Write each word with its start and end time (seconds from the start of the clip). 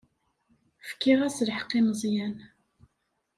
Fkiɣ-as 0.89 1.37
lḥeqq 1.47 1.71
i 1.79 1.81
Meẓyan. 1.87 2.35